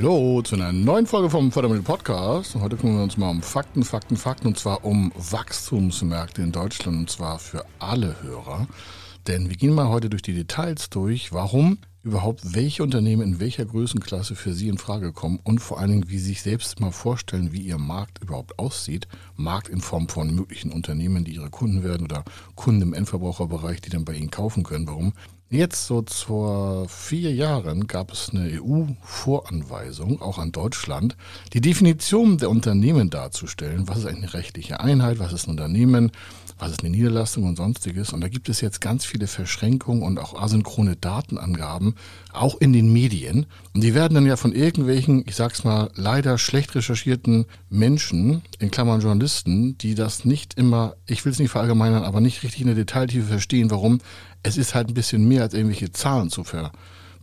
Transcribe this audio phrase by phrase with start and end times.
[0.00, 2.54] Hallo zu einer neuen Folge vom Fördermittel Podcast.
[2.54, 6.96] Heute kümmern wir uns mal um Fakten, Fakten, Fakten und zwar um Wachstumsmärkte in Deutschland
[6.96, 8.68] und zwar für alle Hörer.
[9.26, 13.64] Denn wir gehen mal heute durch die Details durch, warum überhaupt welche Unternehmen in welcher
[13.64, 16.92] Größenklasse für Sie in Frage kommen und vor allen Dingen, wie Sie sich selbst mal
[16.92, 19.08] vorstellen, wie Ihr Markt überhaupt aussieht.
[19.34, 22.22] Markt in Form von möglichen Unternehmen, die Ihre Kunden werden oder
[22.54, 24.86] Kunden im Endverbraucherbereich, die dann bei Ihnen kaufen können.
[24.86, 25.12] Warum?
[25.50, 31.16] Jetzt so vor vier Jahren gab es eine EU-Voranweisung, auch an Deutschland,
[31.54, 33.88] die Definition der Unternehmen darzustellen.
[33.88, 35.18] Was ist eine rechtliche Einheit?
[35.20, 36.12] Was ist ein Unternehmen?
[36.58, 38.12] Was ist eine Niederlassung und sonstiges?
[38.12, 41.94] Und da gibt es jetzt ganz viele Verschränkungen und auch asynchrone Datenangaben,
[42.32, 43.46] auch in den Medien.
[43.74, 48.72] Und die werden dann ja von irgendwelchen, ich sag's mal, leider schlecht recherchierten Menschen, in
[48.72, 52.66] Klammern Journalisten, die das nicht immer, ich will es nicht verallgemeinern, aber nicht richtig in
[52.66, 54.00] der Detailtiefe verstehen, warum
[54.42, 56.42] es ist halt ein bisschen mehr als irgendwelche Zahlen zu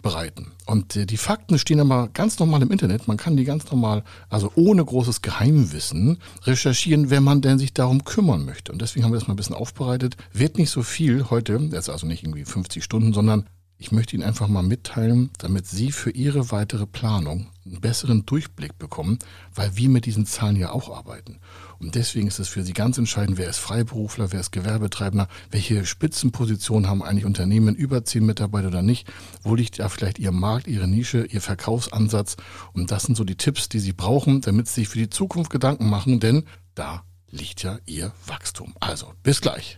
[0.05, 0.51] verbreiten.
[0.67, 3.07] Und äh, die Fakten stehen aber ganz normal im Internet.
[3.07, 8.03] Man kann die ganz normal, also ohne großes Geheimwissen, recherchieren, wenn man denn sich darum
[8.03, 8.71] kümmern möchte.
[8.71, 10.15] Und deswegen haben wir das mal ein bisschen aufbereitet.
[10.31, 13.47] Wird nicht so viel heute, ist also nicht irgendwie 50 Stunden, sondern
[13.77, 18.77] ich möchte Ihnen einfach mal mitteilen, damit Sie für Ihre weitere Planung einen besseren Durchblick
[18.77, 19.19] bekommen,
[19.53, 21.39] weil wir mit diesen Zahlen ja auch arbeiten.
[21.79, 25.85] Und deswegen ist es für Sie ganz entscheidend, wer ist Freiberufler, wer ist Gewerbetreibender, welche
[25.85, 29.11] Spitzenpositionen haben eigentlich Unternehmen über zehn Mitarbeiter oder nicht,
[29.43, 32.37] wo liegt da vielleicht Ihr Markt, Ihre Nische, Ihr Verkaufsansatz.
[32.73, 35.51] Und das sind so die Tipps, die Sie brauchen, damit Sie sich für die Zukunft
[35.51, 38.73] Gedanken machen, denn da liegt ja Ihr Wachstum.
[38.79, 39.77] Also, bis gleich.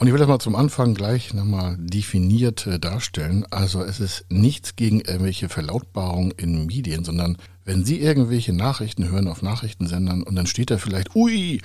[0.00, 3.44] Und ich will das mal zum Anfang gleich nochmal definiert äh, darstellen.
[3.50, 9.28] Also es ist nichts gegen irgendwelche Verlautbarungen in Medien, sondern wenn Sie irgendwelche Nachrichten hören
[9.28, 11.60] auf Nachrichtensendern und dann steht da vielleicht, ui,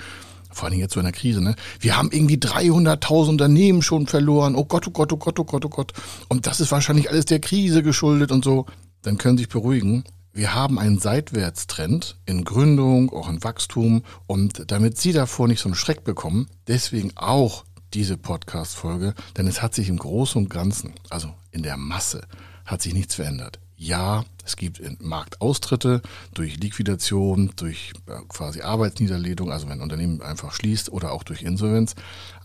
[0.51, 1.56] vor allem jetzt so in der Krise, ne?
[1.79, 4.56] Wir haben irgendwie 300.000 Unternehmen schon verloren.
[4.56, 5.94] Oh Gott, oh Gott, oh Gott, oh Gott, oh Gott.
[6.28, 8.66] Und das ist wahrscheinlich alles der Krise geschuldet und so.
[9.03, 10.03] Dann können Sie sich beruhigen.
[10.34, 14.03] Wir haben einen Seitwärtstrend in Gründung, auch in Wachstum.
[14.28, 17.63] Und damit Sie davor nicht so einen Schreck bekommen, deswegen auch
[17.95, 22.22] diese Podcast-Folge, denn es hat sich im Großen und Ganzen, also in der Masse,
[22.66, 23.59] hat sich nichts verändert.
[23.78, 26.01] Ja, es gibt Marktaustritte
[26.33, 27.94] durch Liquidation, durch
[28.29, 31.95] quasi Arbeitsniederlegung, also wenn ein Unternehmen einfach schließt oder auch durch Insolvenz.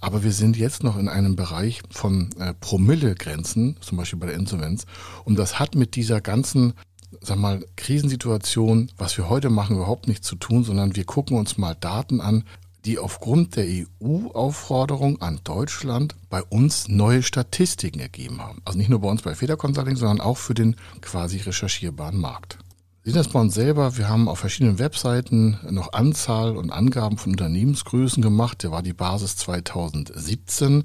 [0.01, 4.37] Aber wir sind jetzt noch in einem Bereich von äh, Promillegrenzen, zum Beispiel bei der
[4.37, 4.87] Insolvenz.
[5.25, 6.75] Und das hat mit dieser ganzen
[7.21, 11.59] sag mal, Krisensituation, was wir heute machen, überhaupt nichts zu tun, sondern wir gucken uns
[11.59, 12.45] mal Daten an,
[12.85, 18.63] die aufgrund der EU-Aufforderung an Deutschland bei uns neue Statistiken ergeben haben.
[18.65, 22.59] Also nicht nur bei uns bei Feder Consulting, sondern auch für den quasi recherchierbaren Markt.
[23.11, 23.97] Uns selber.
[23.97, 28.63] Wir haben auf verschiedenen Webseiten noch Anzahl und Angaben von Unternehmensgrößen gemacht.
[28.63, 30.85] Der war die Basis 2017.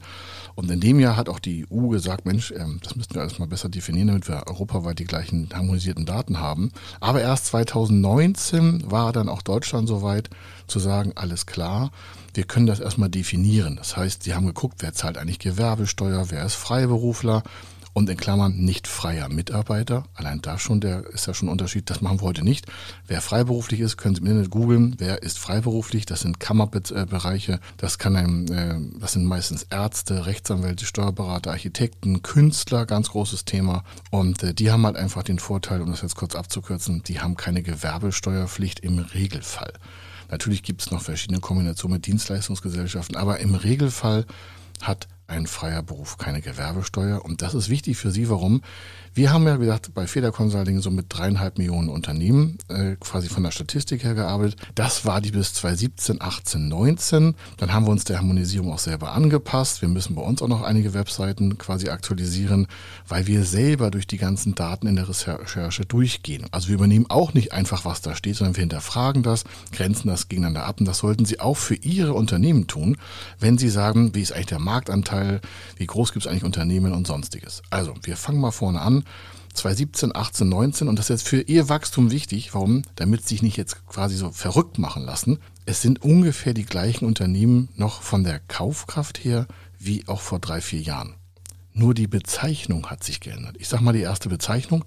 [0.55, 3.37] Und in dem Jahr hat auch die EU gesagt, Mensch, ähm, das müssten wir alles
[3.37, 6.71] mal besser definieren, damit wir europaweit die gleichen harmonisierten Daten haben.
[6.99, 10.31] Aber erst 2019 war dann auch Deutschland soweit
[10.65, 11.91] zu sagen, alles klar,
[12.33, 13.75] wir können das erstmal definieren.
[13.75, 17.43] Das heißt, sie haben geguckt, wer zahlt eigentlich Gewerbesteuer, wer ist Freiberufler,
[17.95, 20.03] und in Klammern nicht freier Mitarbeiter.
[20.15, 21.89] Allein da schon, der ist ja schon ein Unterschied.
[21.89, 22.65] Das machen wir heute nicht.
[23.07, 24.95] Wer freiberuflich ist, können Sie im Internet googeln.
[24.97, 26.05] Wer ist freiberuflich?
[26.05, 27.61] Das sind Kammerbereiche.
[27.77, 33.85] Das kann ein, äh, das sind meistens Ärzte, Rechtsanwälte, Steuerberater, Architekten, Künstler, ganz großes Thema.
[34.11, 37.37] Und äh, die haben halt einfach den Vorteil, um das jetzt kurz abzukürzen, die haben
[37.37, 39.71] keine Gewerbesteuerpflicht im Regelfall.
[40.29, 44.25] Natürlich gibt es noch verschiedene Kombinationen mit Dienstleistungsgesellschaften, aber im Regelfall
[44.81, 47.23] hat ein freier Beruf, keine Gewerbesteuer.
[47.23, 48.29] Und das ist wichtig für Sie.
[48.29, 48.61] Warum?
[49.13, 53.43] Wir haben ja gesagt, bei Feder Consulting so mit dreieinhalb Millionen Unternehmen äh, quasi von
[53.43, 54.59] der Statistik her gearbeitet.
[54.75, 57.35] Das war die bis 2017, 18, 19.
[57.55, 59.81] Dann haben wir uns der Harmonisierung auch selber angepasst.
[59.81, 62.67] Wir müssen bei uns auch noch einige Webseiten quasi aktualisieren,
[63.07, 66.45] weil wir selber durch die ganzen Daten in der Recherche durchgehen.
[66.51, 70.27] Also wir übernehmen auch nicht einfach, was da steht, sondern wir hinterfragen das, grenzen das
[70.27, 70.81] gegeneinander ab.
[70.81, 72.97] Und das sollten Sie auch für Ihre Unternehmen tun,
[73.39, 75.41] wenn Sie sagen, wie ist eigentlich der Marktanteil Anteil,
[75.77, 77.61] wie groß gibt es eigentlich Unternehmen und sonstiges.
[77.69, 79.03] Also, wir fangen mal vorne an.
[79.53, 82.53] 2017, 18, 19 und das ist jetzt für ihr Wachstum wichtig.
[82.53, 82.81] Warum?
[82.95, 85.39] Damit sie sich nicht jetzt quasi so verrückt machen lassen.
[85.65, 89.47] Es sind ungefähr die gleichen Unternehmen noch von der Kaufkraft her
[89.79, 91.15] wie auch vor drei, vier Jahren.
[91.71, 93.55] Nur die Bezeichnung hat sich geändert.
[93.57, 94.83] Ich sage mal die erste Bezeichnung.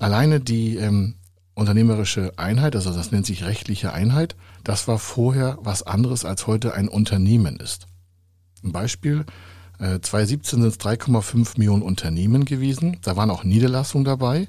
[0.00, 1.14] Alleine die ähm,
[1.54, 4.34] unternehmerische Einheit, also das nennt sich rechtliche Einheit,
[4.64, 7.86] das war vorher was anderes als heute ein Unternehmen ist.
[8.64, 9.24] Ein Beispiel,
[9.78, 12.96] 2017 sind es 3,5 Millionen Unternehmen gewesen.
[13.02, 14.48] Da waren auch Niederlassungen dabei.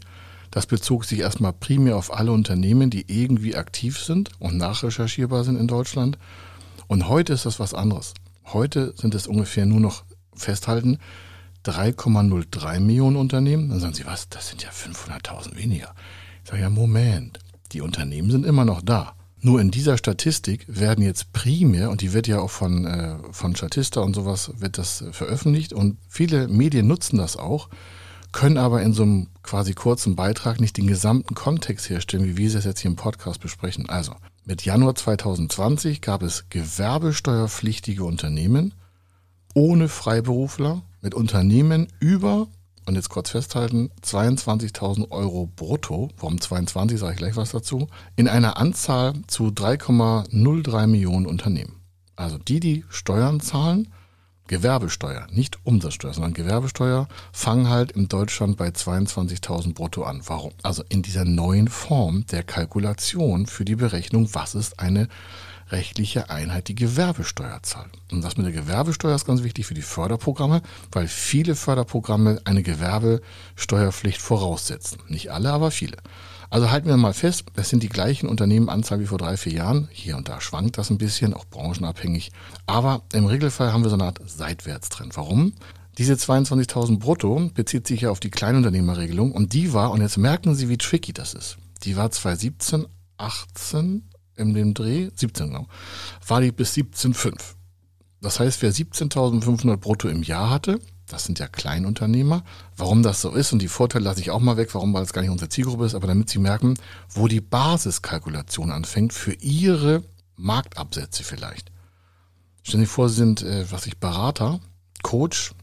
[0.52, 5.60] Das bezog sich erstmal primär auf alle Unternehmen, die irgendwie aktiv sind und nachrecherchierbar sind
[5.60, 6.18] in Deutschland.
[6.88, 8.14] Und heute ist das was anderes.
[8.46, 11.00] Heute sind es ungefähr nur noch festhalten
[11.66, 13.70] 3,03 Millionen Unternehmen.
[13.70, 14.30] Dann sagen Sie, was?
[14.30, 15.94] Das sind ja 500.000 weniger.
[16.44, 17.40] Ich sage ja, Moment.
[17.72, 19.15] Die Unternehmen sind immer noch da.
[19.46, 23.56] Nur in dieser Statistik werden jetzt primär, und die wird ja auch von, äh, von
[23.56, 27.70] Statista und sowas, wird das veröffentlicht und viele Medien nutzen das auch,
[28.32, 32.48] können aber in so einem quasi kurzen Beitrag nicht den gesamten Kontext herstellen, wie wir
[32.56, 33.88] es jetzt hier im Podcast besprechen.
[33.88, 34.16] Also,
[34.46, 38.74] mit Januar 2020 gab es gewerbesteuerpflichtige Unternehmen
[39.54, 42.48] ohne Freiberufler mit Unternehmen über
[42.86, 48.28] und jetzt kurz festhalten, 22.000 Euro brutto, warum 22, sage ich gleich was dazu, in
[48.28, 51.82] einer Anzahl zu 3,03 Millionen Unternehmen.
[52.16, 53.90] Also die, die Steuern zahlen,
[54.48, 60.22] Gewerbesteuer, nicht Umsatzsteuer, sondern Gewerbesteuer, fangen halt in Deutschland bei 22.000 brutto an.
[60.26, 60.52] Warum?
[60.62, 65.08] Also in dieser neuen Form der Kalkulation für die Berechnung, was ist eine
[65.70, 67.92] rechtliche Einheit die Gewerbesteuer zahlt.
[68.12, 72.64] Und das mit der Gewerbesteuer ist ganz wichtig für die Förderprogramme, weil viele Förderprogramme eine
[72.64, 75.00] Gewerbesteuerpflicht voraussetzen.
[75.08, 75.98] Nicht alle, aber viele.
[76.50, 79.90] Also halten wir mal fest, das sind die gleichen Unternehmenanzahl wie vor drei, vier Jahren.
[79.92, 82.32] Hier und da schwankt das ein bisschen, auch branchenabhängig.
[82.68, 85.18] Aber im Regelfall haben wir so eine Art Seitwärtstrend.
[85.18, 85.54] Warum?
[85.98, 90.54] Diese 22.000 brutto bezieht sich ja auf die Kleinunternehmerregelung und die war, und jetzt merken
[90.54, 92.86] Sie, wie tricky das ist, die war 2017,
[93.18, 94.04] 18,
[94.36, 95.68] in dem Dreh, 17 genau,
[96.28, 97.34] war die bis 17,5.
[98.22, 102.44] Das heißt, wer 17.500 brutto im Jahr hatte, das sind ja Kleinunternehmer.
[102.76, 105.14] Warum das so ist und die Vorteile lasse ich auch mal weg, warum, weil es
[105.14, 106.76] gar nicht unsere Zielgruppe ist, aber damit Sie merken,
[107.10, 110.04] wo die Basiskalkulation anfängt für Ihre
[110.36, 111.72] Marktabsätze vielleicht.
[112.64, 114.60] Stellen Sie vor, Sie sind, äh, was ich, Berater,
[115.04, 115.54] Coach,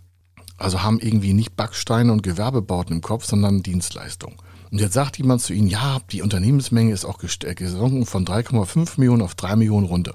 [0.56, 4.36] also haben irgendwie nicht Backsteine und Gewerbebauten im Kopf, sondern Dienstleistungen.
[4.72, 8.94] Und jetzt sagt jemand zu Ihnen, ja, die Unternehmensmenge ist auch äh, gesunken von 3,5
[8.96, 10.14] Millionen auf 3 Millionen runter.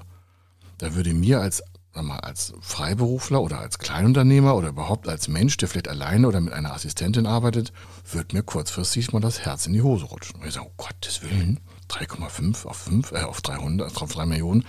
[0.78, 1.62] Da würde mir als,
[1.94, 6.52] mal, als Freiberufler oder als Kleinunternehmer oder überhaupt als Mensch, der vielleicht alleine oder mit
[6.52, 7.72] einer Assistentin arbeitet,
[8.10, 10.40] wird mir kurzfristig mal das Herz in die Hose rutschen.
[10.40, 14.64] Und ich sage, oh Gottes Willen, 3,5 auf 5, äh, auf 300, auf 3 Millionen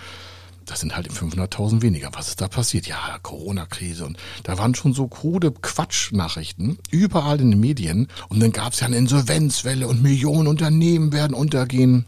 [0.69, 2.09] das sind halt 500.000 weniger.
[2.13, 2.87] Was ist da passiert?
[2.87, 8.51] Ja, Corona-Krise und da waren schon so krude Quatschnachrichten überall in den Medien und dann
[8.51, 12.05] gab es ja eine Insolvenzwelle und Millionen Unternehmen werden untergehen.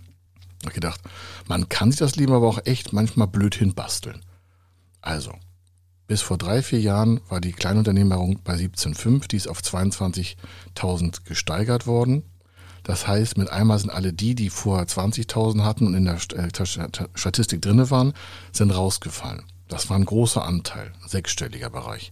[0.60, 1.02] Ich habe gedacht,
[1.48, 4.22] man kann sich das Leben aber auch echt manchmal blöd hinbasteln.
[5.02, 5.34] Also,
[6.06, 11.88] bis vor drei, vier Jahren war die Kleinunternehmerung bei 17,5, die ist auf 22.000 gesteigert
[11.88, 12.24] worden.
[12.84, 16.50] Das heißt, mit einmal sind alle die, die vorher 20.000 hatten und in der äh,
[17.16, 18.14] Statistik drinne waren,
[18.52, 19.44] sind rausgefallen.
[19.68, 22.12] Das war ein großer Anteil, sechsstelliger Bereich.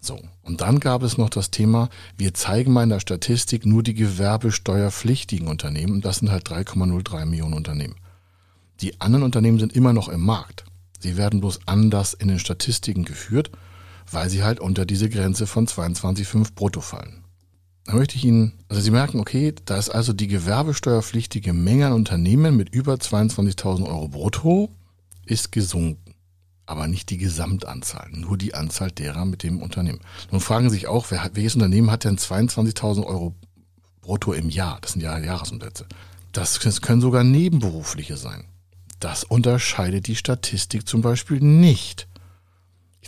[0.00, 3.82] So, und dann gab es noch das Thema, wir zeigen mal in der Statistik nur
[3.82, 6.00] die gewerbesteuerpflichtigen Unternehmen.
[6.00, 7.96] Das sind halt 3,03 Millionen Unternehmen.
[8.80, 10.64] Die anderen Unternehmen sind immer noch im Markt.
[11.00, 13.50] Sie werden bloß anders in den Statistiken geführt,
[14.10, 17.24] weil sie halt unter diese Grenze von 22,5 brutto fallen.
[17.88, 22.56] Möchte ich Ihnen, also Sie merken, okay, da ist also die gewerbesteuerpflichtige Menge an Unternehmen
[22.56, 24.70] mit über 22.000 Euro brutto
[25.24, 26.14] ist gesunken.
[26.66, 30.00] Aber nicht die Gesamtanzahl, nur die Anzahl derer mit dem Unternehmen.
[30.32, 33.36] Nun fragen Sie sich auch, wer, welches Unternehmen hat denn 22.000 Euro
[34.00, 34.78] brutto im Jahr?
[34.80, 35.86] Das sind ja Jahresumsätze.
[36.32, 38.44] Das können sogar nebenberufliche sein.
[38.98, 42.08] Das unterscheidet die Statistik zum Beispiel nicht.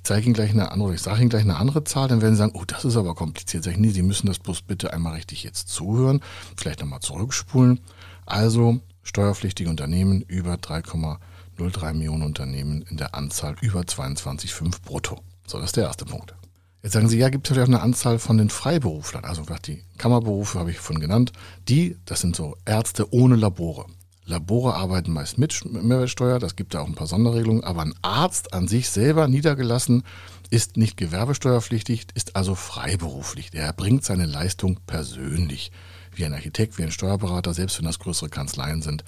[0.08, 2.32] Ich zeige Ihnen gleich eine andere, ich sage Ihnen gleich eine andere Zahl, dann werden
[2.32, 3.62] Sie sagen, oh, das ist aber kompliziert.
[3.62, 6.22] Sag ich, nee, Sie müssen das bloß bitte einmal richtig jetzt zuhören,
[6.56, 7.80] vielleicht nochmal zurückspulen.
[8.24, 15.20] Also steuerpflichtige Unternehmen über 3,03 Millionen Unternehmen in der Anzahl über 22,5 brutto.
[15.46, 16.34] So, das ist der erste Punkt.
[16.82, 19.84] Jetzt sagen Sie, ja, gibt es vielleicht auch eine Anzahl von den Freiberuflern, also die
[19.98, 21.32] Kammerberufe habe ich von genannt.
[21.68, 23.84] Die, das sind so Ärzte ohne Labore.
[24.28, 28.52] Labore arbeiten meist mit Mehrwertsteuer, das gibt da auch ein paar Sonderregelungen, aber ein Arzt
[28.52, 30.02] an sich selber niedergelassen
[30.50, 33.50] ist nicht gewerbesteuerpflichtig, ist also freiberuflich.
[33.54, 35.72] Er bringt seine Leistung persönlich,
[36.14, 39.02] wie ein Architekt, wie ein Steuerberater, selbst wenn das größere Kanzleien sind.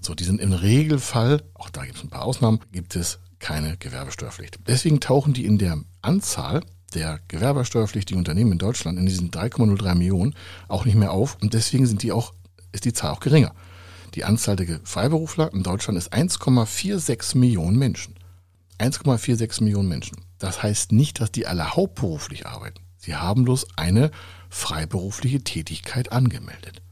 [0.00, 3.76] So, die sind im Regelfall, auch da gibt es ein paar Ausnahmen, gibt es keine
[3.76, 4.60] Gewerbesteuerpflicht.
[4.68, 6.62] Deswegen tauchen die in der Anzahl
[6.94, 10.34] der gewerbesteuerpflichtigen Unternehmen in Deutschland in diesen 3,03 Millionen
[10.68, 12.34] auch nicht mehr auf und deswegen sind die auch,
[12.70, 13.52] ist die Zahl auch geringer.
[14.14, 18.14] Die Anzahl der Freiberufler in Deutschland ist 1,46 Millionen Menschen.
[18.78, 20.18] 1,46 Millionen Menschen.
[20.38, 22.80] Das heißt nicht, dass die alle hauptberuflich arbeiten.
[22.96, 24.10] Sie haben bloß eine
[24.48, 26.82] freiberufliche Tätigkeit angemeldet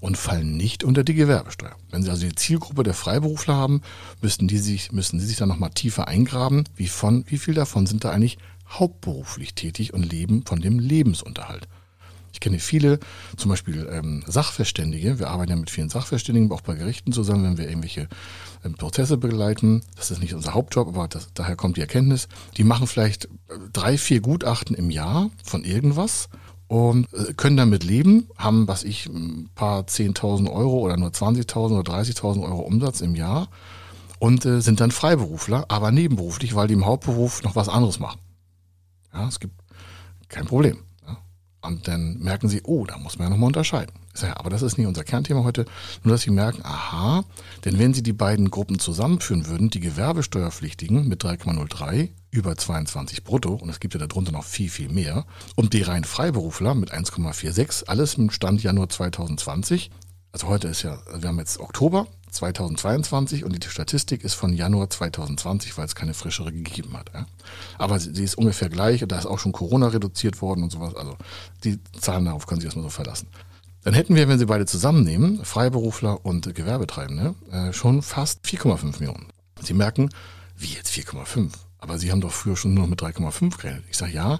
[0.00, 1.76] und fallen nicht unter die Gewerbesteuer.
[1.90, 3.82] Wenn Sie also die Zielgruppe der Freiberufler haben,
[4.20, 7.86] müssten die sich, müssten Sie sich dann nochmal tiefer eingraben, wie von, wie viel davon
[7.86, 8.38] sind da eigentlich
[8.68, 11.68] hauptberuflich tätig und leben von dem Lebensunterhalt.
[12.32, 12.98] Ich kenne viele,
[13.36, 15.18] zum Beispiel ähm, Sachverständige.
[15.18, 18.08] Wir arbeiten ja mit vielen Sachverständigen, auch bei Gerichten zusammen, wenn wir irgendwelche
[18.64, 19.82] ähm, Prozesse begleiten.
[19.96, 22.28] Das ist nicht unser Hauptjob, aber das, daher kommt die Erkenntnis.
[22.56, 23.28] Die machen vielleicht äh,
[23.72, 26.28] drei, vier Gutachten im Jahr von irgendwas
[26.70, 31.78] und äh, können damit leben, haben, was ich, ein paar 10.000 Euro oder nur 20.000
[31.78, 33.48] oder 30.000 Euro Umsatz im Jahr
[34.20, 38.20] und äh, sind dann Freiberufler, aber nebenberuflich, weil die im Hauptberuf noch was anderes machen.
[39.12, 39.54] Ja, es gibt
[40.28, 40.78] kein Problem.
[41.62, 43.92] Und dann merken sie, oh, da muss man ja nochmal unterscheiden.
[44.20, 45.66] Ja, aber das ist nicht unser Kernthema heute.
[46.02, 47.24] Nur, dass sie merken, aha,
[47.64, 53.54] denn wenn sie die beiden Gruppen zusammenführen würden, die Gewerbesteuerpflichtigen mit 3,03 über 22 brutto,
[53.54, 57.86] und es gibt ja darunter noch viel, viel mehr, und die rein Freiberufler mit 1,46,
[57.86, 59.90] alles im Stand Januar 2020,
[60.32, 64.90] also heute ist ja, wir haben jetzt Oktober 2022 und die Statistik ist von Januar
[64.90, 67.10] 2020, weil es keine frischere gegeben hat.
[67.14, 67.26] Ja.
[67.78, 70.94] Aber sie ist ungefähr gleich und da ist auch schon Corona reduziert worden und sowas.
[70.94, 71.16] Also
[71.64, 73.28] die Zahlen darauf können Sie erstmal so verlassen.
[73.82, 79.28] Dann hätten wir, wenn Sie beide zusammennehmen, Freiberufler und Gewerbetreibende, äh, schon fast 4,5 Millionen.
[79.60, 80.10] Sie merken,
[80.56, 81.50] wie jetzt 4,5?
[81.78, 83.84] Aber Sie haben doch früher schon nur mit 3,5 gerechnet.
[83.90, 84.38] Ich sage ja,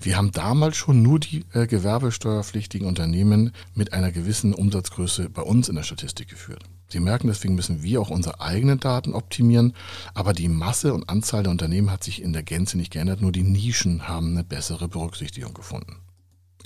[0.00, 5.70] wir haben damals schon nur die äh, gewerbesteuerpflichtigen Unternehmen mit einer gewissen Umsatzgröße bei uns
[5.70, 6.64] in der Statistik geführt.
[6.92, 9.72] Sie merken, deswegen müssen wir auch unsere eigenen Daten optimieren,
[10.12, 13.32] aber die Masse und Anzahl der Unternehmen hat sich in der Gänze nicht geändert, nur
[13.32, 15.96] die Nischen haben eine bessere Berücksichtigung gefunden.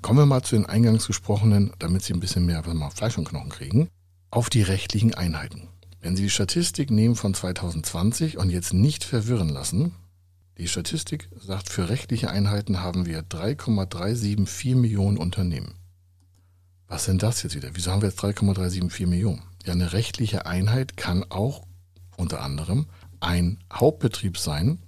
[0.03, 3.51] Kommen wir mal zu den eingangs gesprochenen, damit Sie ein bisschen mehr Fleisch und Knochen
[3.51, 3.89] kriegen,
[4.31, 5.69] auf die rechtlichen Einheiten.
[6.01, 9.95] Wenn Sie die Statistik nehmen von 2020 und jetzt nicht verwirren lassen,
[10.59, 15.75] die Statistik sagt, für rechtliche Einheiten haben wir 3,374 Millionen Unternehmen.
[16.89, 17.71] Was sind das jetzt wieder?
[17.73, 19.43] Wieso haben wir jetzt 3,374 Millionen?
[19.65, 21.67] Ja, eine rechtliche Einheit kann auch
[22.17, 22.87] unter anderem
[23.21, 24.79] ein Hauptbetrieb sein,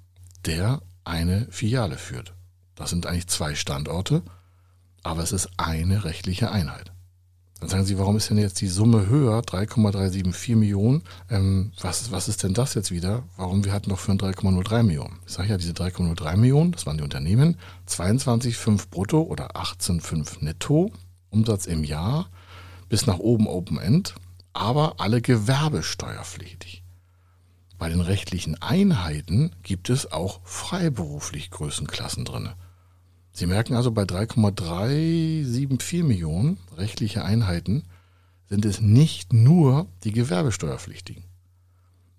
[0.47, 2.35] der eine Filiale führt.
[2.75, 4.23] Das sind eigentlich zwei Standorte,
[5.03, 6.93] aber es ist eine rechtliche Einheit.
[7.61, 11.03] Dann sagen Sie, warum ist denn jetzt die Summe höher, 3,374 Millionen?
[11.29, 13.25] Ähm, was, was ist denn das jetzt wieder?
[13.37, 15.19] Warum wir hatten doch für 3,03 Millionen?
[15.27, 17.57] Ich sage ja, diese 3,03 Millionen, das waren die Unternehmen,
[17.89, 20.93] 22,5 brutto oder 18,5 netto,
[21.31, 22.31] Umsatz im Jahr,
[22.89, 24.15] bis nach oben Open End,
[24.53, 26.83] aber alle gewerbesteuerpflichtig.
[27.79, 32.57] Bei den rechtlichen Einheiten gibt es auch freiberuflich Größenklassen drinne.
[33.31, 37.85] Sie merken also, bei 3,374 Millionen rechtliche Einheiten
[38.49, 41.28] sind es nicht nur die Gewerbesteuerpflichtigen.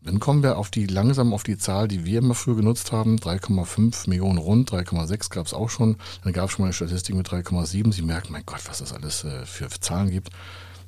[0.02, 3.18] Dann kommen wir auf die langsam auf die Zahl, die wir immer früher genutzt haben.
[3.18, 5.98] 3,5 Millionen rund, 3,6 gab es auch schon.
[6.24, 7.92] Dann gab es schon mal eine Statistik mit 3,7.
[7.92, 10.30] Sie merken, mein Gott, was das alles äh, für Zahlen gibt.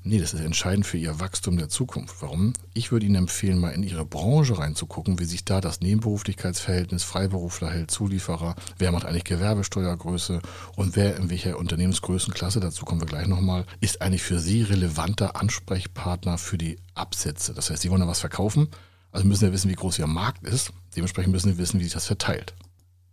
[0.04, 2.16] Nee, das ist entscheidend für Ihr Wachstum der Zukunft.
[2.22, 2.54] Warum?
[2.74, 7.70] Ich würde Ihnen empfehlen, mal in Ihre Branche reinzugucken, wie sich da das Nebenberuflichkeitsverhältnis Freiberufler
[7.70, 10.42] hält, Zulieferer, wer macht eigentlich Gewerbesteuergröße
[10.76, 15.36] und wer in welcher Unternehmensgrößenklasse, dazu kommen wir gleich nochmal, ist eigentlich für Sie relevanter
[15.36, 17.54] Ansprechpartner für die Absätze.
[17.54, 18.70] Das heißt, Sie wollen da was verkaufen,
[19.12, 20.72] also müssen Sie wissen, wie groß Ihr Markt ist.
[20.96, 22.54] Dementsprechend müssen Sie wissen, wie sich das verteilt.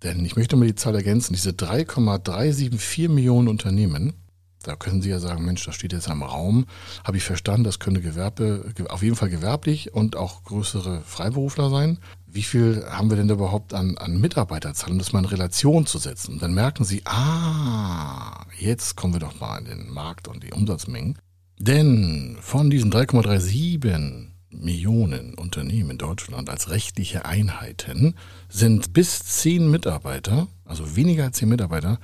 [0.03, 4.15] Denn ich möchte mal die Zahl ergänzen, diese 3,374 Millionen Unternehmen,
[4.63, 6.67] da können Sie ja sagen, Mensch, das steht jetzt am Raum.
[7.05, 11.99] Habe ich verstanden, das könnte Gewerbe, auf jeden Fall gewerblich und auch größere Freiberufler sein.
[12.27, 15.99] Wie viel haben wir denn überhaupt an, an Mitarbeiterzahlen, um das mal in Relation zu
[15.99, 16.35] setzen?
[16.35, 20.53] Und dann merken Sie, ah, jetzt kommen wir doch mal in den Markt und die
[20.53, 21.19] Umsatzmengen.
[21.59, 28.15] Denn von diesen 3,37 Millionen Unternehmen in Deutschland als rechtliche Einheiten
[28.49, 31.99] sind bis 10 Mitarbeiter, also weniger als 10 Mitarbeiter,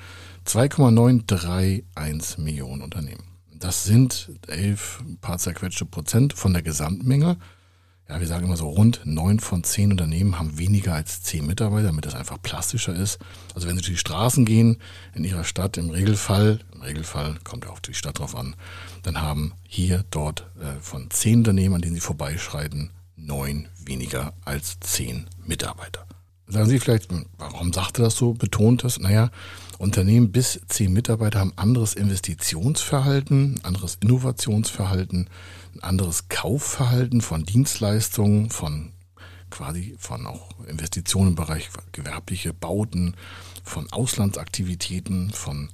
[0.44, 3.24] 2,931 Millionen Unternehmen.
[3.52, 7.38] Das sind elf paar zerquetschte Prozent von der Gesamtmenge.
[8.08, 11.86] Ja, wir sagen immer so, rund neun von zehn Unternehmen haben weniger als zehn Mitarbeiter,
[11.86, 13.18] damit das einfach plastischer ist.
[13.54, 14.76] Also wenn Sie durch die Straßen gehen
[15.14, 18.56] in Ihrer Stadt, im Regelfall, im Regelfall kommt ja auf die Stadt drauf an,
[19.04, 24.78] dann haben hier dort äh, von zehn Unternehmen, an denen Sie vorbeischreiten, neun weniger als
[24.80, 26.06] zehn Mitarbeiter.
[26.46, 27.08] Sagen Sie vielleicht,
[27.38, 28.98] warum sagt er das so, betont das?
[28.98, 29.30] Naja,
[29.78, 35.28] Unternehmen bis zehn Mitarbeiter haben anderes Investitionsverhalten, anderes Innovationsverhalten,
[35.74, 38.92] ein anderes Kaufverhalten von Dienstleistungen, von
[39.50, 43.16] quasi von auch Investitionen im Bereich gewerbliche Bauten,
[43.62, 45.70] von Auslandsaktivitäten, von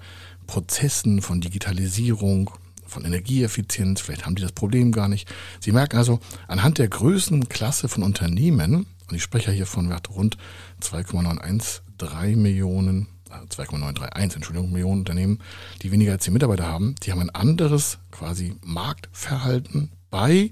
[0.47, 2.51] Prozessen, von Digitalisierung,
[2.87, 4.01] von Energieeffizienz.
[4.01, 5.29] Vielleicht haben die das Problem gar nicht.
[5.61, 10.37] Sie merken also anhand der Größenklasse von Unternehmen, und ich spreche hier von rund
[10.81, 15.41] 2,913 Millionen 2,931, Entschuldigung, Millionen Unternehmen,
[15.83, 20.51] die weniger als 10 Mitarbeiter haben, die haben ein anderes quasi Marktverhalten bei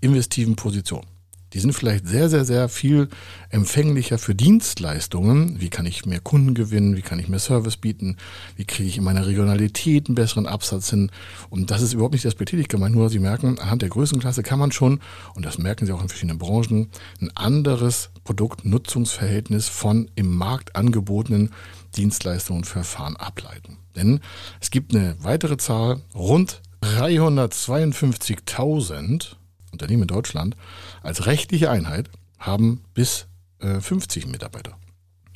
[0.00, 1.13] investiven Positionen.
[1.54, 3.08] Die sind vielleicht sehr, sehr, sehr viel
[3.48, 5.60] empfänglicher für Dienstleistungen.
[5.60, 6.96] Wie kann ich mehr Kunden gewinnen?
[6.96, 8.16] Wie kann ich mehr Service bieten?
[8.56, 11.12] Wie kriege ich in meiner Regionalität einen besseren Absatz hin?
[11.50, 14.72] Und das ist überhaupt nicht respektierlich gemeint, nur Sie merken, anhand der Größenklasse kann man
[14.72, 14.98] schon,
[15.36, 21.50] und das merken Sie auch in verschiedenen Branchen, ein anderes Produktnutzungsverhältnis von im Markt angebotenen
[21.96, 23.76] Dienstleistungen und Verfahren ableiten.
[23.94, 24.18] Denn
[24.60, 29.36] es gibt eine weitere Zahl, rund 352.000
[29.74, 30.56] Unternehmen in Deutschland
[31.02, 33.26] als rechtliche Einheit haben bis
[33.60, 34.76] äh, 50 Mitarbeiter.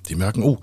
[0.06, 0.58] Sie merken, oh,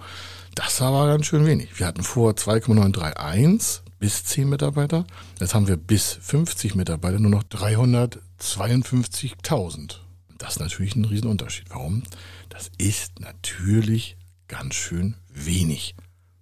[0.55, 1.79] das war ganz schön wenig.
[1.79, 5.05] Wir hatten vor 2,931 bis 10 Mitarbeiter.
[5.39, 9.97] Jetzt haben wir bis 50 Mitarbeiter nur noch 352.000.
[10.37, 11.69] Das ist natürlich ein Riesenunterschied.
[11.69, 12.03] Warum?
[12.49, 14.17] Das ist natürlich
[14.47, 15.95] ganz schön wenig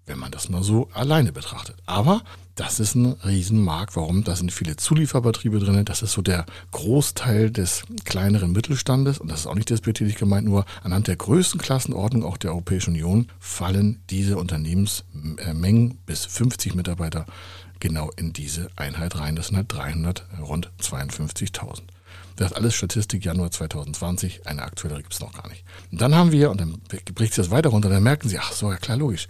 [0.05, 1.75] wenn man das mal so alleine betrachtet.
[1.86, 2.24] Aber
[2.55, 3.95] das ist ein Riesenmarkt.
[3.95, 4.24] Warum?
[4.24, 5.86] Da sind viele Zulieferbetriebe drin.
[5.86, 9.17] Das ist so der Großteil des kleineren Mittelstandes.
[9.17, 13.27] Und das ist auch nicht despektierlich gemeint, nur anhand der Größenklassenordnung auch der Europäischen Union
[13.39, 17.25] fallen diese Unternehmensmengen bis 50 Mitarbeiter
[17.79, 19.36] genau in diese Einheit rein.
[19.36, 21.81] Das sind halt 300, rund 52.000.
[22.36, 24.48] Das ist alles Statistik Januar 2020.
[24.48, 25.63] Eine aktuelle gibt es noch gar nicht.
[25.91, 26.81] Und dann haben wir, und dann
[27.13, 29.27] bricht es das weiter runter, dann merken Sie, ach so, ja klar, logisch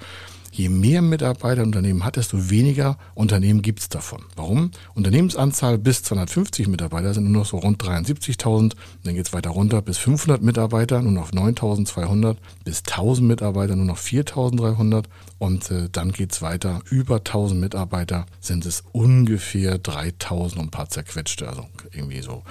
[0.54, 4.22] je mehr Mitarbeiter ein Unternehmen hat, desto weniger Unternehmen gibt es davon.
[4.36, 4.70] Warum?
[4.94, 8.74] Unternehmensanzahl bis 250 Mitarbeiter sind nur noch so rund 73.000.
[9.04, 12.38] Dann geht es weiter runter bis 500 Mitarbeiter, nur noch 9.200.
[12.64, 15.06] Bis 1.000 Mitarbeiter nur noch 4.300.
[15.40, 16.82] Und äh, dann geht es weiter.
[16.90, 21.50] Über 1.000 Mitarbeiter sind es ungefähr 3.000 und ein paar zerquetschte.
[21.50, 22.44] Also irgendwie so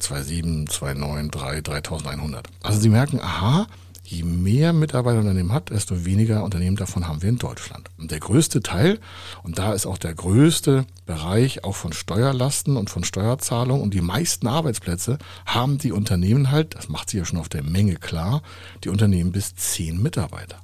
[0.00, 2.44] 2,7, 2,9, 3, 3.100.
[2.62, 3.66] Also Sie merken, aha,
[4.12, 7.88] Je mehr Mitarbeiter ein Unternehmen hat, desto weniger Unternehmen davon haben wir in Deutschland.
[7.96, 9.00] Und der größte Teil,
[9.42, 14.02] und da ist auch der größte Bereich auch von Steuerlasten und von Steuerzahlungen und die
[14.02, 18.42] meisten Arbeitsplätze haben die Unternehmen halt, das macht sich ja schon auf der Menge klar,
[18.84, 20.60] die Unternehmen bis zehn Mitarbeiter.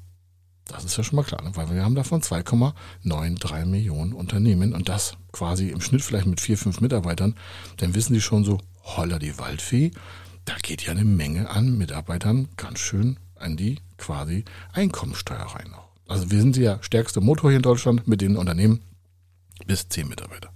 [0.67, 1.53] Das ist ja schon mal klar, ne?
[1.55, 6.59] weil wir haben davon 2,93 Millionen Unternehmen und das quasi im Schnitt vielleicht mit vier,
[6.59, 7.35] fünf Mitarbeitern.
[7.79, 9.93] Dann wissen Sie schon so, holla die Waldfee,
[10.45, 15.75] da geht ja eine Menge an Mitarbeitern ganz schön an die quasi Einkommensteuer rein.
[16.07, 18.83] Also wir sind der stärkste Motor hier in Deutschland mit den Unternehmen
[19.67, 20.51] bis 10 Mitarbeiter.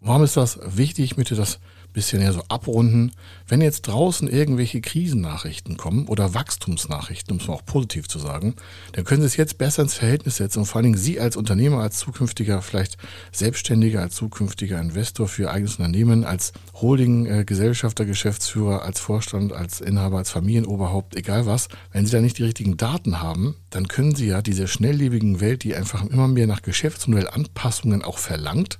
[0.00, 1.04] Warum ist das wichtig?
[1.04, 1.60] Ich möchte das
[1.92, 3.12] bisschen ja so abrunden.
[3.46, 8.54] Wenn jetzt draußen irgendwelche Krisennachrichten kommen oder Wachstumsnachrichten, um es mal auch positiv zu sagen,
[8.92, 11.36] dann können Sie es jetzt besser ins Verhältnis setzen und vor allen Dingen Sie als
[11.36, 12.96] Unternehmer, als zukünftiger, vielleicht
[13.32, 20.18] Selbstständiger, als zukünftiger Investor für Ihr eigenes Unternehmen, als Holding-Gesellschafter, Geschäftsführer, als Vorstand, als Inhaber,
[20.18, 24.26] als Familienoberhaupt, egal was, wenn Sie da nicht die richtigen Daten haben, dann können Sie
[24.26, 28.78] ja diese schnelllebigen Welt, die einfach immer mehr nach Geschäftsmodellanpassungen auch verlangt,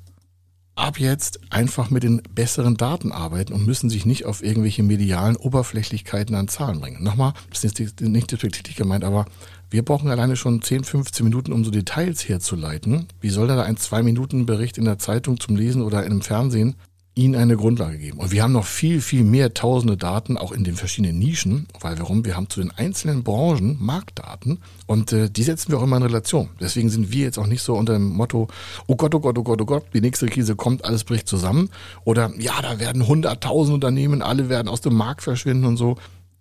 [0.81, 5.37] ab jetzt einfach mit den besseren Daten arbeiten und müssen sich nicht auf irgendwelche medialen
[5.37, 7.03] Oberflächlichkeiten an Zahlen bringen.
[7.03, 9.27] Nochmal, das ist nicht despektierlich gemeint, aber
[9.69, 13.07] wir brauchen alleine schon 10, 15 Minuten, um so Details herzuleiten.
[13.21, 16.23] Wie soll da ein zwei Minuten Bericht in der Zeitung zum Lesen oder in einem
[16.23, 16.75] Fernsehen
[17.21, 18.19] ihnen eine Grundlage geben.
[18.19, 21.99] Und wir haben noch viel, viel mehr tausende Daten, auch in den verschiedenen Nischen, weil
[21.99, 22.25] warum?
[22.25, 26.03] Wir haben zu den einzelnen Branchen Marktdaten und äh, die setzen wir auch immer in
[26.03, 26.49] Relation.
[26.61, 28.49] Deswegen sind wir jetzt auch nicht so unter dem Motto,
[28.87, 31.69] oh Gott, oh Gott, oh Gott, oh Gott, die nächste Krise kommt, alles bricht zusammen.
[32.05, 35.97] Oder ja, da werden hunderttausend Unternehmen, alle werden aus dem Markt verschwinden und so.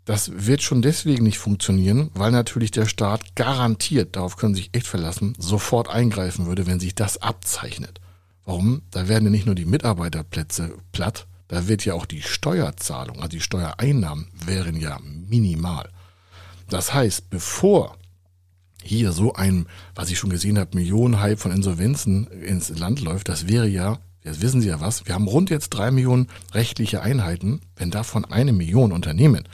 [0.05, 4.69] Das wird schon deswegen nicht funktionieren, weil natürlich der Staat garantiert, darauf können Sie sich
[4.73, 7.99] echt verlassen, sofort eingreifen würde, wenn sich das abzeichnet.
[8.49, 8.81] Warum?
[8.89, 13.27] Da werden ja nicht nur die Mitarbeiterplätze platt, da wird ja auch die Steuerzahlung, also
[13.27, 15.87] die Steuereinnahmen wären ja minimal.
[16.67, 17.95] Das heißt, bevor
[18.81, 23.47] hier so ein, was ich schon gesehen habe, Millionenhype von Insolvenzen ins Land läuft, das
[23.47, 27.61] wäre ja, jetzt wissen Sie ja was, wir haben rund jetzt drei Millionen rechtliche Einheiten,
[27.75, 29.47] wenn davon eine Million Unternehmen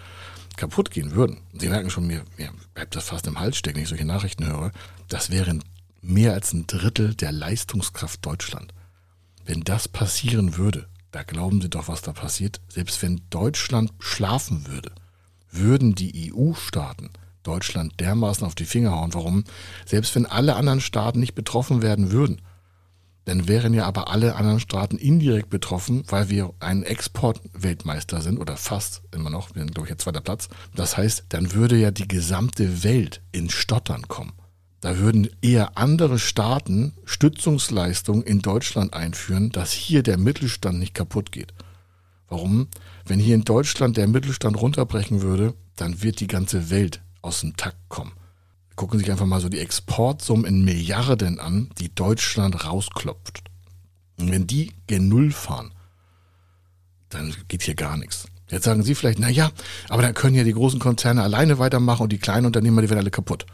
[0.55, 3.83] kaputt gehen würden, Sie merken schon, mir, mir bleibt das fast im Hals stecken, wenn
[3.83, 4.71] ich solche Nachrichten höre,
[5.09, 5.65] das wären
[6.01, 8.73] mehr als ein Drittel der Leistungskraft Deutschland.
[9.45, 12.59] Wenn das passieren würde, da glauben Sie doch, was da passiert.
[12.67, 14.91] Selbst wenn Deutschland schlafen würde,
[15.51, 17.11] würden die EU-Staaten
[17.43, 19.13] Deutschland dermaßen auf die Finger hauen.
[19.13, 19.43] Warum?
[19.85, 22.41] Selbst wenn alle anderen Staaten nicht betroffen werden würden,
[23.25, 28.55] Dann wären ja aber alle anderen Staaten indirekt betroffen, weil wir ein Exportweltmeister sind oder
[28.55, 29.55] fast immer noch.
[29.55, 30.47] Wir sind, glaube ich, jetzt zweiter Platz.
[30.75, 34.33] Das heißt, dann würde ja die gesamte Welt in Stottern kommen.
[34.85, 41.31] Da würden eher andere Staaten Stützungsleistungen in Deutschland einführen, dass hier der Mittelstand nicht kaputt
[41.31, 41.55] geht.
[42.27, 42.67] Warum?
[43.03, 47.57] Wenn hier in Deutschland der Mittelstand runterbrechen würde, dann wird die ganze Welt aus dem
[47.57, 48.11] Takt kommen.
[48.75, 53.41] Gucken Sie sich einfach mal so die Exportsummen in Milliarden an, die Deutschland rausklopft.
[54.19, 55.73] Und wenn die gen Null fahren,
[57.09, 58.27] dann geht hier gar nichts.
[58.51, 59.49] Jetzt sagen Sie vielleicht, na ja,
[59.89, 62.99] aber dann können ja die großen Konzerne alleine weitermachen und die kleinen Unternehmer, die werden
[62.99, 63.47] alle kaputt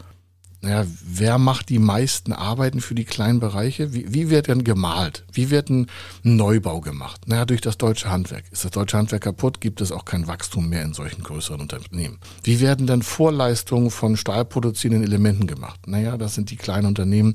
[0.62, 3.92] naja, wer macht die meisten Arbeiten für die kleinen Bereiche?
[3.92, 5.24] Wie, wie wird denn gemalt?
[5.32, 5.88] Wie wird ein
[6.22, 7.26] Neubau gemacht?
[7.26, 8.44] Naja, durch das deutsche Handwerk.
[8.52, 12.20] Ist das deutsche Handwerk kaputt, gibt es auch kein Wachstum mehr in solchen größeren Unternehmen.
[12.44, 15.88] Wie werden denn Vorleistungen von stahlproduzierenden Elementen gemacht?
[15.88, 17.34] Naja, das sind die kleinen Unternehmen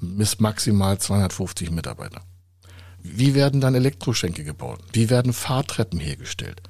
[0.00, 2.22] bis maximal 250 Mitarbeiter.
[3.04, 4.80] Wie werden dann Elektroschenke gebaut?
[4.92, 6.60] Wie werden Fahrtreppen hergestellt?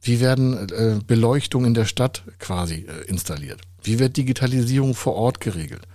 [0.00, 3.60] Wie werden äh, Beleuchtung in der Stadt quasi äh, installiert?
[3.86, 5.86] Wie wird Digitalisierung vor Ort geregelt?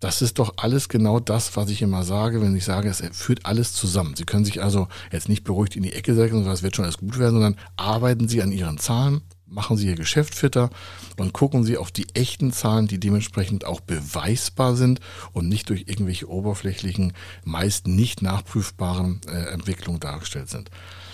[0.00, 3.44] Das ist doch alles genau das, was ich immer sage, wenn ich sage, es führt
[3.44, 4.16] alles zusammen.
[4.16, 6.74] Sie können sich also jetzt nicht beruhigt in die Ecke setzen und sagen, es wird
[6.74, 10.70] schon alles gut werden, sondern arbeiten Sie an Ihren Zahlen, machen Sie Ihr Geschäft fitter
[11.18, 15.00] und gucken Sie auf die echten Zahlen, die dementsprechend auch beweisbar sind
[15.32, 17.12] und nicht durch irgendwelche oberflächlichen,
[17.44, 20.70] meist nicht nachprüfbaren äh, Entwicklungen dargestellt sind.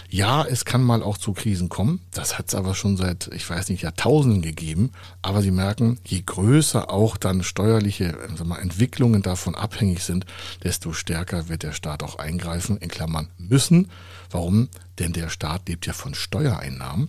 [0.09, 2.01] Ja, es kann mal auch zu Krisen kommen.
[2.13, 4.93] Das hat es aber schon seit, ich weiß nicht, Jahrtausenden gegeben.
[5.23, 10.27] Aber Sie merken, je größer auch dann steuerliche mal, Entwicklungen davon abhängig sind,
[10.63, 13.91] desto stärker wird der Staat auch eingreifen, in Klammern müssen.
[14.31, 14.69] Warum?
[14.99, 17.09] Denn der Staat lebt ja von Steuereinnahmen.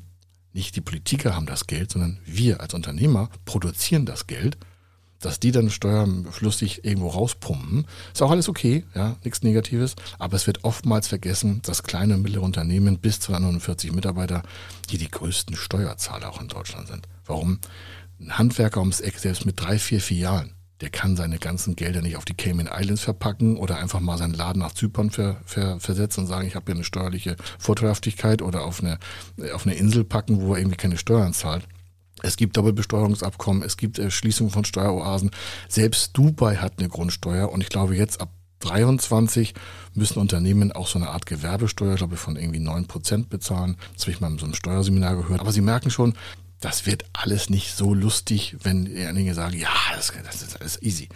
[0.54, 4.58] Nicht die Politiker haben das Geld, sondern wir als Unternehmer produzieren das Geld
[5.20, 10.48] dass die dann steuerflüssig irgendwo rauspumpen, ist auch alles okay, ja, nichts Negatives, aber es
[10.48, 14.44] wird oftmals vergessen, dass kleine und mittlere Unternehmen bis 249 Mitarbeiter
[14.90, 17.08] hier die größten Steuerzahler auch in Deutschland sind.
[17.26, 17.60] Warum?
[18.20, 22.18] Ein Handwerker ums Eck, selbst mit drei, vier Filialen, der kann seine ganzen Gelder nicht
[22.18, 26.22] auf die Cayman Islands verpacken oder einfach mal seinen Laden nach Zypern ver, ver, versetzen
[26.22, 29.00] und sagen, ich habe hier eine steuerliche Vorteilhaftigkeit oder auf eine,
[29.54, 31.68] auf eine Insel packen, wo er irgendwie keine Steuern zahlt.
[32.24, 35.32] Es gibt Doppelbesteuerungsabkommen, es gibt Schließung von Steueroasen.
[35.70, 39.54] Selbst Dubai hat eine Grundsteuer und ich glaube jetzt ab 23
[39.94, 43.78] müssen Unternehmen auch so eine Art Gewerbesteuer, glaube ich, von irgendwie 9% bezahlen.
[43.94, 45.42] Das habe ich mal in so einem Steuerseminar gehört.
[45.42, 46.16] Aber Sie merken schon,
[46.60, 51.08] das wird alles nicht so lustig, wenn einige sagen, ja, das, das ist alles easy.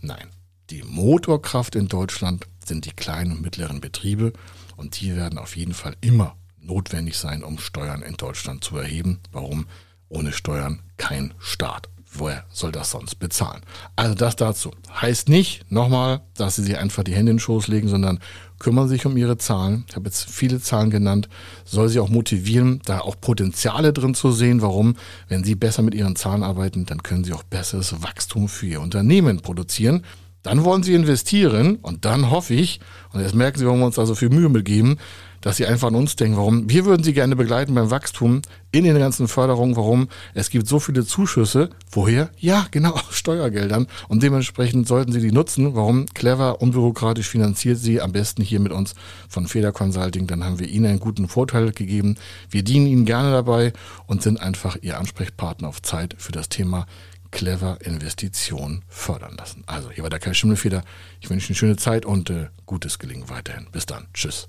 [0.00, 0.28] Nein,
[0.70, 4.32] die Motorkraft in Deutschland sind die kleinen und mittleren Betriebe
[4.76, 9.20] und die werden auf jeden Fall immer notwendig sein, um Steuern in Deutschland zu erheben.
[9.32, 9.66] Warum?
[10.08, 11.88] Ohne Steuern kein Staat.
[12.10, 13.60] Woher soll das sonst bezahlen?
[13.94, 14.70] Also das dazu.
[15.00, 18.18] Heißt nicht, nochmal, dass Sie sich einfach die Hände in den Schoß legen, sondern
[18.58, 19.84] kümmern sich um Ihre Zahlen.
[19.88, 21.28] Ich habe jetzt viele Zahlen genannt.
[21.64, 24.62] Soll Sie auch motivieren, da auch Potenziale drin zu sehen.
[24.62, 24.96] Warum?
[25.28, 28.80] Wenn Sie besser mit Ihren Zahlen arbeiten, dann können Sie auch besseres Wachstum für Ihr
[28.80, 30.04] Unternehmen produzieren.
[30.42, 32.80] Dann wollen Sie investieren und dann hoffe ich,
[33.12, 34.98] und jetzt merken Sie, warum wir uns da so viel Mühe mitgeben,
[35.40, 38.84] dass sie einfach an uns denken, warum wir würden sie gerne begleiten beim Wachstum in
[38.84, 42.30] den ganzen Förderungen, warum es gibt so viele Zuschüsse, woher?
[42.38, 45.74] Ja, genau, aus Steuergeldern und dementsprechend sollten sie die nutzen.
[45.74, 46.06] Warum?
[46.14, 48.94] Clever, unbürokratisch finanziert sie am besten hier mit uns
[49.28, 52.16] von Feder Consulting, dann haben wir ihnen einen guten Vorteil gegeben.
[52.50, 53.72] Wir dienen ihnen gerne dabei
[54.06, 56.86] und sind einfach ihr Ansprechpartner auf Zeit für das Thema
[57.30, 59.62] clever Investitionen fördern lassen.
[59.66, 60.82] Also, hier war der Kai Schimmelfeder.
[61.20, 63.66] Ich wünsche eine schöne Zeit und äh, gutes Gelingen weiterhin.
[63.70, 64.08] Bis dann.
[64.14, 64.48] Tschüss.